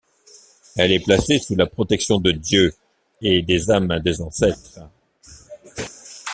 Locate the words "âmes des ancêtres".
3.69-4.79